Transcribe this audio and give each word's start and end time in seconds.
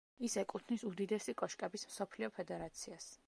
ის 0.27 0.35
ეკუთვნის 0.41 0.85
უდიდესი 0.91 1.37
კოშკების 1.43 1.87
მსოფლიო 1.91 2.33
ფედერაციას. 2.41 3.11